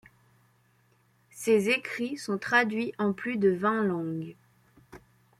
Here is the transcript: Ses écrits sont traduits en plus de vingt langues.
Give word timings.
Ses 1.29 1.69
écrits 1.69 2.17
sont 2.17 2.39
traduits 2.39 2.91
en 2.97 3.13
plus 3.13 3.37
de 3.37 3.49
vingt 3.51 3.83
langues. 3.83 4.35